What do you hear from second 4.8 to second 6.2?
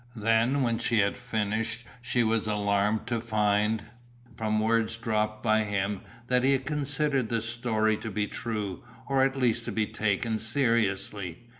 dropped by him,